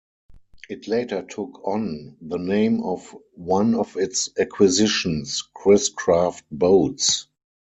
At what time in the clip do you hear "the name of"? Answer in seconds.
2.21-3.15